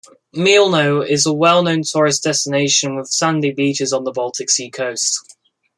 Mielno 0.35 1.07
is 1.07 1.27
a 1.27 1.31
well-known 1.31 1.83
tourist 1.83 2.23
destination 2.23 2.95
with 2.95 3.09
sandy 3.11 3.51
beaches 3.51 3.93
on 3.93 4.03
the 4.03 4.11
Baltic 4.11 4.49
Sea 4.49 4.71
coast. 4.71 5.37